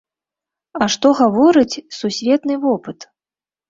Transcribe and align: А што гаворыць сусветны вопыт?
А 0.81 0.87
што 0.95 1.13
гаворыць 1.21 1.81
сусветны 2.01 2.55
вопыт? 2.69 3.11